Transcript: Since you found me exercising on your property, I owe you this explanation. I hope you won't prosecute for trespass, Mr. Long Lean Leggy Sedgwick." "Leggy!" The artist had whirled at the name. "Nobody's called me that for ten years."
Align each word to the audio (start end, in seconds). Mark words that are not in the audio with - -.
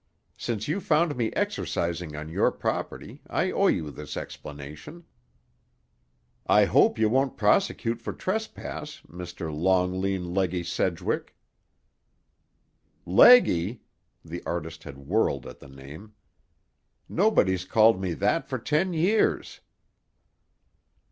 Since 0.35 0.67
you 0.67 0.79
found 0.79 1.15
me 1.15 1.31
exercising 1.33 2.15
on 2.15 2.27
your 2.27 2.49
property, 2.51 3.21
I 3.27 3.51
owe 3.51 3.67
you 3.67 3.91
this 3.91 4.17
explanation. 4.17 5.03
I 6.47 6.65
hope 6.65 6.97
you 6.97 7.07
won't 7.07 7.37
prosecute 7.37 8.01
for 8.01 8.11
trespass, 8.11 9.03
Mr. 9.07 9.55
Long 9.55 10.01
Lean 10.01 10.33
Leggy 10.33 10.63
Sedgwick." 10.63 11.35
"Leggy!" 13.05 13.83
The 14.25 14.41
artist 14.43 14.85
had 14.85 14.97
whirled 14.97 15.45
at 15.45 15.59
the 15.59 15.69
name. 15.69 16.15
"Nobody's 17.07 17.63
called 17.63 18.01
me 18.01 18.13
that 18.15 18.49
for 18.49 18.57
ten 18.57 18.93
years." 18.93 19.59